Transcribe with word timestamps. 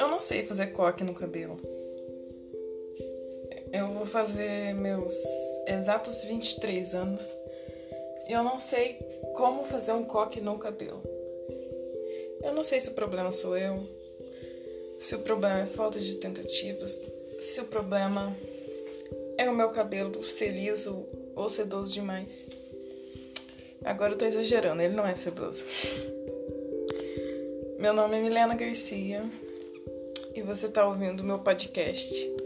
Eu 0.00 0.08
não 0.08 0.18
sei 0.18 0.46
fazer 0.46 0.68
coque 0.68 1.04
no 1.04 1.12
cabelo. 1.12 1.58
Eu 3.70 3.88
vou 3.88 4.06
fazer 4.06 4.74
meus 4.74 5.14
exatos 5.66 6.24
23 6.24 6.94
anos 6.94 7.36
e 8.26 8.32
eu 8.32 8.42
não 8.42 8.58
sei 8.58 8.94
como 9.36 9.66
fazer 9.66 9.92
um 9.92 10.02
coque 10.02 10.40
no 10.40 10.58
cabelo. 10.58 11.02
Eu 12.42 12.54
não 12.54 12.64
sei 12.64 12.80
se 12.80 12.88
o 12.88 12.94
problema 12.94 13.30
sou 13.30 13.58
eu, 13.58 13.86
se 14.98 15.14
o 15.16 15.18
problema 15.18 15.60
é 15.60 15.66
falta 15.66 16.00
de 16.00 16.14
tentativas, 16.14 17.12
se 17.38 17.60
o 17.60 17.66
problema 17.66 18.34
é 19.36 19.50
o 19.50 19.54
meu 19.54 19.68
cabelo 19.68 20.24
ser 20.24 20.48
liso 20.48 21.04
ou 21.36 21.46
sedoso 21.50 21.92
demais. 21.92 22.48
Agora 23.84 24.14
eu 24.14 24.18
tô 24.18 24.24
exagerando, 24.24 24.80
ele 24.80 24.94
não 24.94 25.06
é 25.06 25.14
sedoso. 25.14 25.66
Meu 27.78 27.92
nome 27.92 28.16
é 28.16 28.22
Milena 28.22 28.54
Garcia 28.54 29.22
e 30.34 30.42
você 30.42 30.68
tá 30.68 30.86
ouvindo 30.86 31.24
meu 31.24 31.38
podcast. 31.38 32.39